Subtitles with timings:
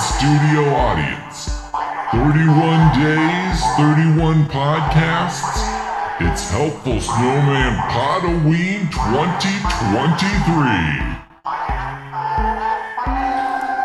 [0.00, 1.50] studio audience.
[2.10, 5.60] 31 days, 31 podcasts.
[6.20, 11.18] It's Helpful Snowman Podoween 2023.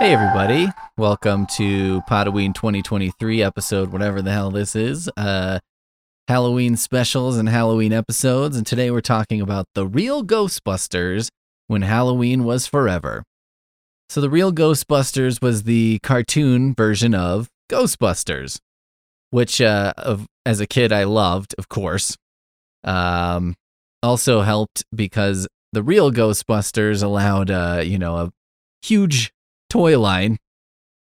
[0.00, 0.68] Hey, everybody.
[0.98, 5.08] Welcome to Podoween 2023 episode, whatever the hell this is.
[5.16, 5.60] Uh,
[6.28, 8.58] Halloween specials and Halloween episodes.
[8.58, 11.28] And today we're talking about the real Ghostbusters
[11.68, 13.24] when Halloween was forever.
[14.12, 18.60] So, the real Ghostbusters was the cartoon version of Ghostbusters,
[19.30, 22.18] which, uh, of, as a kid, I loved, of course.
[22.84, 23.54] Um,
[24.02, 28.32] also helped because the real Ghostbusters allowed, uh, you know, a
[28.82, 29.32] huge
[29.70, 30.36] toy line,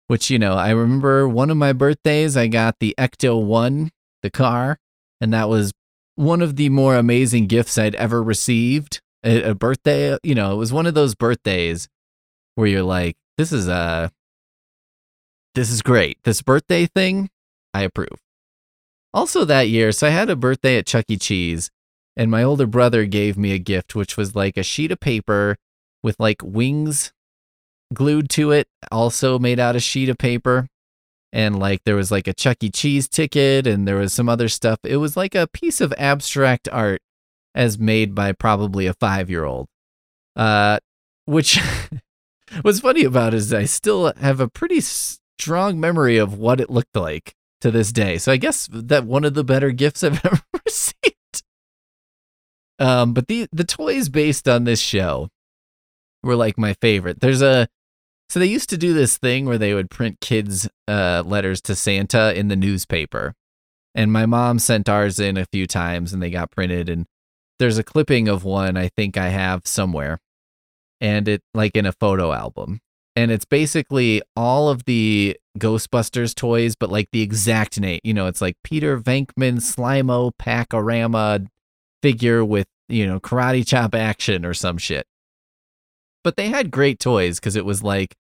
[0.08, 3.92] which, you know, I remember one of my birthdays, I got the Ecto 1,
[4.24, 4.78] the car,
[5.20, 5.74] and that was
[6.16, 9.02] one of the more amazing gifts I'd ever received.
[9.22, 11.90] A, a birthday, you know, it was one of those birthdays
[12.56, 14.12] where you're like, this is a,
[15.56, 16.18] this is great.
[16.24, 17.30] This birthday thing,
[17.74, 18.20] I approve.
[19.14, 21.18] Also, that year, so I had a birthday at Chuck E.
[21.18, 21.70] Cheese,
[22.16, 25.58] and my older brother gave me a gift, which was like a sheet of paper
[26.04, 27.12] with like wings
[27.94, 30.68] glued to it, also made out of sheet of paper.
[31.34, 32.70] And like there was like a Chuck E.
[32.70, 34.80] Cheese ticket and there was some other stuff.
[34.84, 37.02] It was like a piece of abstract art
[37.56, 39.68] as made by probably a five year old.
[40.36, 40.80] Uh,
[41.26, 41.60] which
[42.62, 46.96] what's funny about is I still have a pretty strong memory of what it looked
[46.96, 48.18] like to this day.
[48.18, 51.44] So I guess that one of the better gifts I've ever received.
[52.80, 55.30] Um, but the the toys based on this show
[56.24, 57.20] were like my favorite.
[57.20, 57.68] There's a
[58.30, 61.76] so they used to do this thing where they would print kids' uh, letters to
[61.76, 63.34] Santa in the newspaper,
[63.94, 66.90] and my mom sent ours in a few times, and they got printed.
[66.90, 67.06] And
[67.60, 70.20] there's a clipping of one I think I have somewhere,
[71.02, 72.80] and it like in a photo album,
[73.16, 78.00] and it's basically all of the Ghostbusters toys, but like the exact name.
[78.04, 81.48] You know, it's like Peter Venkman Slimo Packorama
[82.02, 85.06] figure with you know karate chop action or some shit
[86.24, 88.16] but they had great toys because it was like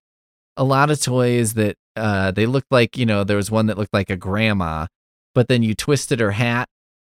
[0.57, 3.77] a lot of toys that uh, they looked like you know there was one that
[3.77, 4.87] looked like a grandma
[5.35, 6.67] but then you twisted her hat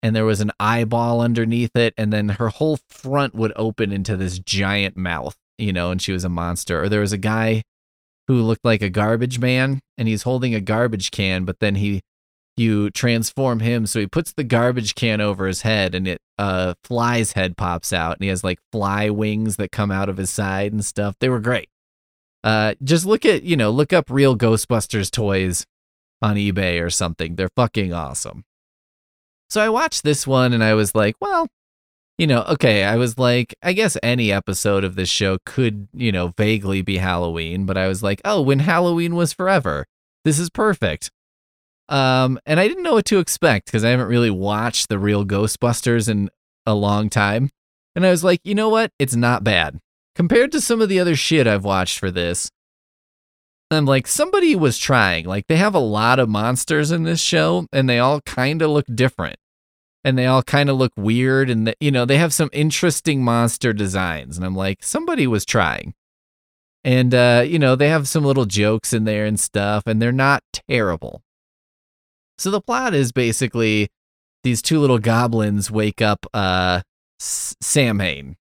[0.02, 4.18] and there was an eyeball underneath it and then her whole front would open into
[4.18, 6.84] this giant mouth you know and she was a monster.
[6.84, 7.64] Or there was a guy
[8.28, 12.02] who looked like a garbage man and he's holding a garbage can but then he
[12.56, 16.74] you transform him so he puts the garbage can over his head and it uh
[16.84, 20.30] fly's head pops out and he has like fly wings that come out of his
[20.30, 21.16] side and stuff.
[21.20, 21.70] They were great.
[22.44, 25.66] Uh just look at you know look up real ghostbusters toys
[26.22, 27.36] on ebay or something.
[27.36, 28.44] They're fucking awesome.
[29.50, 31.48] So i watched this one and i was like well
[32.18, 36.12] you know okay i was like i guess any episode of this show could you
[36.12, 39.86] know vaguely be halloween but i was like oh when halloween was forever
[40.24, 41.10] this is perfect
[41.90, 45.26] um, and I didn't know what to expect because I haven't really watched the real
[45.26, 46.30] Ghostbusters in
[46.66, 47.50] a long time.
[47.96, 48.92] And I was like, you know what?
[48.98, 49.80] It's not bad.
[50.16, 52.50] Compared to some of the other shit I've watched for this,
[53.70, 55.26] I'm like, somebody was trying.
[55.26, 58.70] Like, they have a lot of monsters in this show, and they all kind of
[58.70, 59.38] look different.
[60.04, 61.50] And they all kind of look weird.
[61.50, 64.38] And, the, you know, they have some interesting monster designs.
[64.38, 65.94] And I'm like, somebody was trying.
[66.84, 70.12] And, uh, you know, they have some little jokes in there and stuff, and they're
[70.12, 71.22] not terrible.
[72.38, 73.88] So the plot is basically
[74.44, 76.82] these two little goblins wake up uh
[77.20, 78.36] Samhain,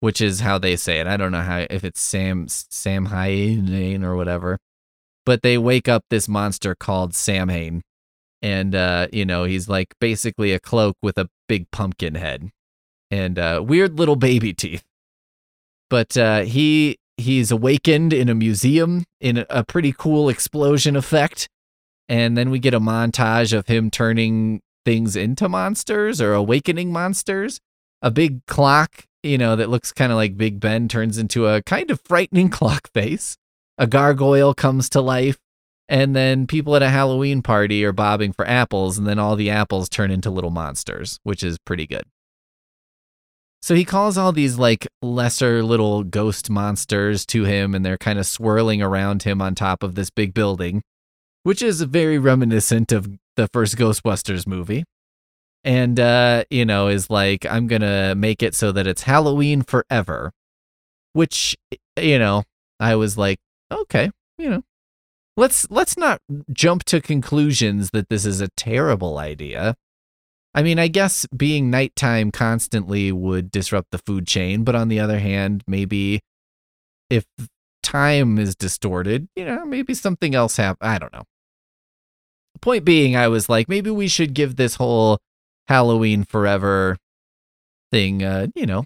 [0.00, 1.06] which is how they say it.
[1.06, 4.58] I don't know how if it's Sam Samhain or whatever.
[5.24, 7.82] But they wake up this monster called Samhain.
[8.42, 12.50] And uh, you know, he's like basically a cloak with a big pumpkin head
[13.10, 14.84] and uh weird little baby teeth.
[15.88, 21.48] But uh he he's awakened in a museum in a pretty cool explosion effect
[22.08, 27.60] and then we get a montage of him turning things into monsters or awakening monsters.
[28.02, 31.62] A big clock, you know, that looks kind of like Big Ben turns into a
[31.62, 33.36] kind of frightening clock face.
[33.78, 35.38] A gargoyle comes to life,
[35.92, 39.50] and then people at a Halloween party are bobbing for apples, and then all the
[39.50, 42.04] apples turn into little monsters, which is pretty good.
[43.60, 48.18] So he calls all these like lesser little ghost monsters to him, and they're kind
[48.18, 50.82] of swirling around him on top of this big building
[51.42, 54.84] which is very reminiscent of the first Ghostbusters movie.
[55.64, 59.62] And, uh, you know, is like, I'm going to make it so that it's Halloween
[59.62, 60.32] forever,
[61.12, 61.56] which,
[61.96, 62.42] you know,
[62.80, 63.38] I was like,
[63.70, 64.62] okay, you know,
[65.36, 66.20] let's, let's not
[66.52, 69.74] jump to conclusions that this is a terrible idea.
[70.54, 75.00] I mean, I guess being nighttime constantly would disrupt the food chain, but on the
[75.00, 76.20] other hand, maybe
[77.08, 77.24] if
[77.82, 80.86] time is distorted, you know, maybe something else happen.
[80.86, 81.24] I don't know.
[82.60, 85.18] Point being, I was like, maybe we should give this whole
[85.68, 86.98] Halloween forever
[87.90, 88.84] thing, uh, you know,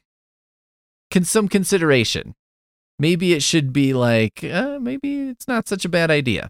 [1.11, 2.35] con- some consideration.
[2.99, 6.49] Maybe it should be like, uh, maybe it's not such a bad idea.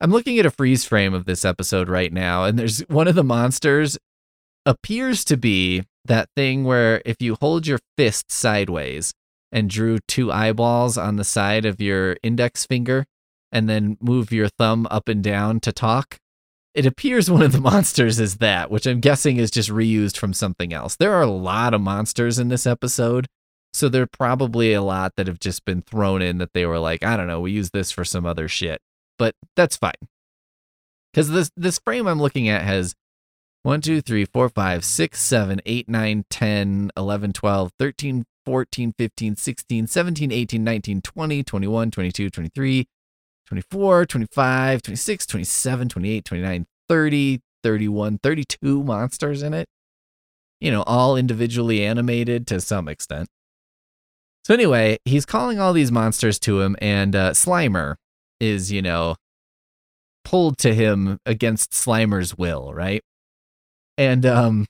[0.00, 3.14] I'm looking at a freeze frame of this episode right now, and there's one of
[3.14, 3.98] the monsters
[4.64, 9.12] appears to be that thing where if you hold your fist sideways
[9.50, 13.06] and drew two eyeballs on the side of your index finger
[13.50, 16.18] and then move your thumb up and down to talk,
[16.74, 20.32] it appears one of the monsters is that, which I'm guessing is just reused from
[20.32, 20.96] something else.
[20.96, 23.26] There are a lot of monsters in this episode,
[23.78, 26.80] so there are probably a lot that have just been thrown in that they were
[26.80, 28.82] like, I don't know, we use this for some other shit.
[29.18, 29.92] But that's fine.
[31.12, 32.96] Because this this frame I'm looking at has
[33.62, 39.36] 1, 2, 3, 4, 5, 6, 7, 8, 9, 10, 11, 12, 13, 14, 15,
[39.36, 42.88] 16, 17, 18, 19, 20, 21, 22, 23,
[43.46, 49.68] 24, 25, 26, 27, 28, 29, 30, 31, 32 monsters in it.
[50.60, 53.28] You know, all individually animated to some extent.
[54.48, 57.96] So, anyway, he's calling all these monsters to him, and uh, Slimer
[58.40, 59.16] is, you know,
[60.24, 63.02] pulled to him against Slimer's will, right?
[63.98, 64.64] And, um,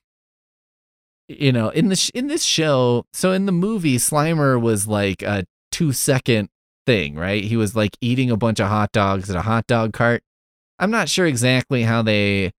[1.28, 5.22] you know, in the sh- in this show, so in the movie, Slimer was like
[5.22, 6.48] a two second
[6.84, 7.44] thing, right?
[7.44, 10.24] He was like eating a bunch of hot dogs at a hot dog cart.
[10.80, 12.50] I'm not sure exactly how they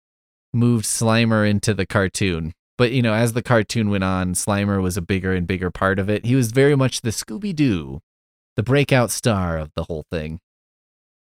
[0.53, 4.95] moved Slimer into the cartoon, but you know, as the cartoon went on, Slimer was
[4.95, 6.25] a bigger and bigger part of it.
[6.25, 7.99] He was very much the Scooby Doo,
[8.55, 10.39] the breakout star of the whole thing.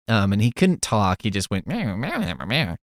[0.08, 1.20] Um, and he couldn't talk.
[1.20, 2.76] He just went meow meow meow meow.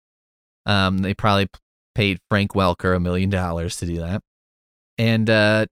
[0.66, 1.48] Um, they probably
[1.94, 4.20] paid Frank Welker a million dollars to do that.
[4.98, 5.64] And uh,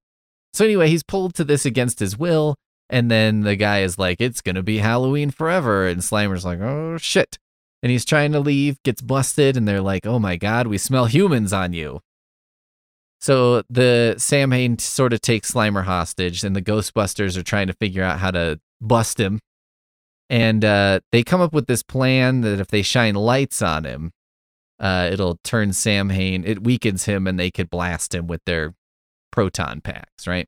[0.54, 2.54] so anyway, he's pulled to this against his will.
[2.88, 5.86] And then the guy is like, it's to be Halloween forever.
[5.86, 7.36] And Slimer's like, oh, shit.
[7.82, 9.58] And he's trying to leave, gets busted.
[9.58, 12.00] And they're like, oh my God, we smell humans on you.
[13.20, 18.02] So the Samhain sort of takes Slimer hostage, and the Ghostbusters are trying to figure
[18.02, 19.40] out how to bust him.
[20.30, 24.12] And uh, they come up with this plan that if they shine lights on him,
[24.78, 28.74] uh, it'll turn Samhain, it weakens him, and they could blast him with their
[29.32, 30.46] proton packs, right?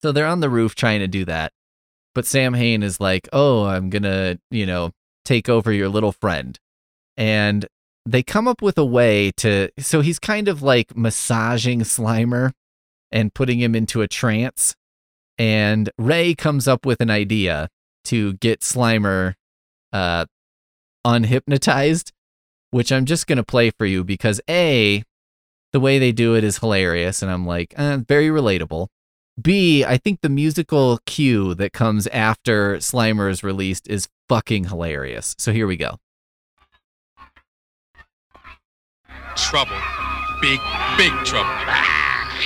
[0.00, 1.52] So they're on the roof trying to do that.
[2.14, 4.92] But Samhain is like, oh, I'm going to, you know,
[5.24, 6.58] take over your little friend.
[7.16, 7.66] And
[8.10, 12.52] they come up with a way to, so he's kind of like massaging Slimer
[13.12, 14.74] and putting him into a trance.
[15.36, 17.68] And Ray comes up with an idea
[18.04, 19.34] to get Slimer
[19.92, 20.24] uh,
[21.06, 22.12] unhypnotized,
[22.70, 25.04] which I'm just to play for you because A,
[25.72, 27.20] the way they do it is hilarious.
[27.20, 28.88] And I'm like, eh, very relatable.
[29.40, 35.34] B, I think the musical cue that comes after Slimer is released is fucking hilarious.
[35.38, 35.98] So here we go.
[39.38, 39.76] Trouble.
[40.40, 40.60] Big,
[40.96, 41.48] big trouble.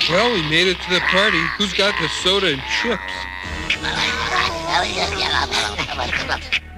[0.09, 1.39] Well, we made it to the party.
[1.57, 3.01] Who's got the soda and chips?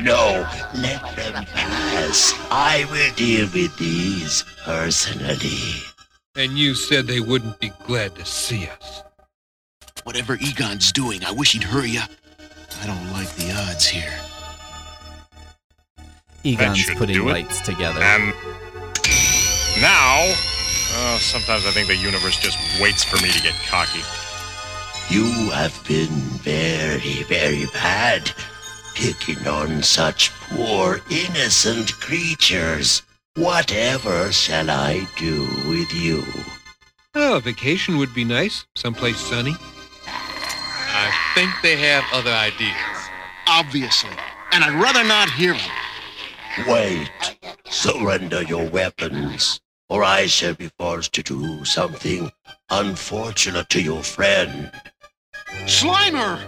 [0.02, 2.34] No, let them pass.
[2.50, 5.84] I will deal with these personally.
[6.36, 9.04] And you said they wouldn't be glad to see us.
[10.04, 12.10] Whatever Egon's doing, I wish he'd hurry up.
[12.82, 14.14] I don't like the odds here.
[16.44, 18.02] Egon's putting lights together.
[18.02, 18.34] And
[19.82, 20.24] now,
[20.98, 24.02] oh, sometimes I think the universe just waits for me to get cocky.
[25.10, 26.10] You have been
[26.42, 28.32] very, very bad,
[28.96, 33.04] picking on such poor, innocent creatures.
[33.36, 36.24] Whatever shall I do with you?
[37.14, 38.66] Oh, a vacation would be nice.
[38.76, 39.56] Someplace sunny.
[40.08, 42.76] I think they have other ideas.
[43.48, 44.10] Obviously.
[44.52, 46.68] And I'd rather not hear them.
[46.68, 47.10] Wait,
[47.66, 52.32] surrender your weapons, or I shall be forced to do something
[52.70, 54.72] unfortunate to your friend.
[55.66, 56.40] Slimer!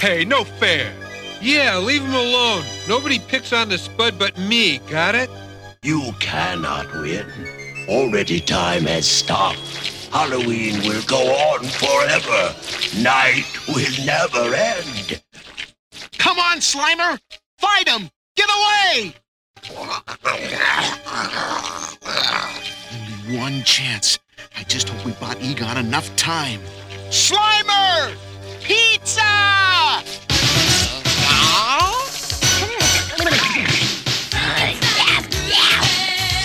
[0.00, 0.92] Hey, no fair.
[1.40, 2.64] Yeah, leave him alone.
[2.88, 5.30] Nobody picks on the spud but me, got it?
[5.82, 7.26] You cannot win.
[7.88, 9.58] Already time has stopped.
[10.10, 12.54] Halloween will go on forever.
[13.02, 15.22] Night will never end.
[16.18, 17.18] Come on, Slimer!
[17.58, 18.08] Fight him!
[18.36, 19.14] Get away!
[19.70, 19.86] Only
[23.38, 24.18] one chance.
[24.56, 26.60] I just hope we bought Egon enough time.
[27.08, 28.14] Slimer!
[28.62, 29.22] Pizza!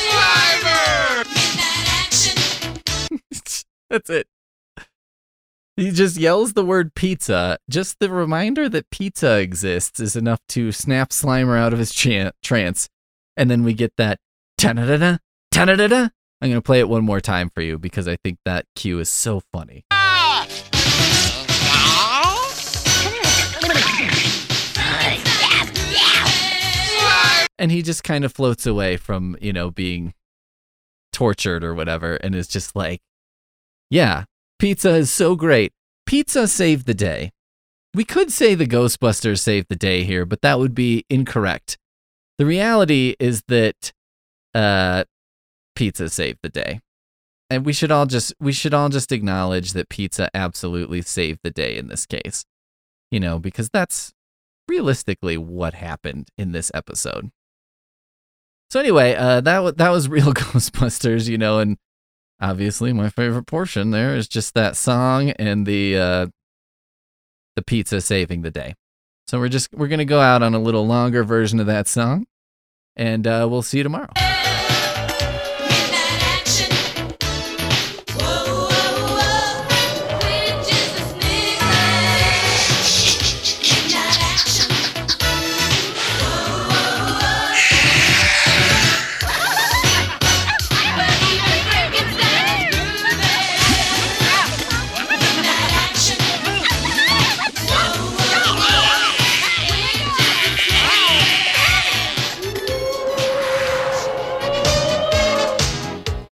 [0.08, 1.26] Slimer!
[3.90, 4.28] That's it.
[5.76, 7.58] He just yells the word pizza.
[7.70, 12.34] Just the reminder that pizza exists is enough to snap Slimer out of his chan-
[12.44, 12.90] trance.
[13.40, 14.20] And then we get that
[14.58, 15.16] ta-da-da-da,
[15.50, 16.10] ta-da-da-da.
[16.42, 19.08] I'm to play it one more time for you because I think that cue is
[19.08, 19.86] so funny.
[27.58, 30.14] And he just kind of floats away from, you know, being
[31.14, 33.00] tortured or whatever and is just like,
[33.90, 34.26] yeah,
[34.60, 35.72] pizza is so great.
[36.06, 37.32] Pizza saved the day.
[37.94, 41.78] We could say the Ghostbusters saved the day here, but that would be incorrect.
[42.40, 43.92] The reality is that
[44.56, 45.04] uh,
[45.76, 46.80] pizza saved the day.
[47.50, 51.52] And we should all just we should all just acknowledge that pizza absolutely saved the
[51.52, 52.46] day in this case.
[53.12, 54.14] You know, because that's
[54.70, 57.32] realistically what happened in this episode.
[58.70, 61.78] So anyway, uh, that w- that was real Ghostbusters, you know, and
[62.40, 66.28] obviously my favorite portion there is just that song and the uh,
[67.58, 68.76] the pizza saving the day.
[69.30, 72.26] So we're just we're gonna go out on a little longer version of that song,
[72.96, 74.10] and uh, we'll see you tomorrow.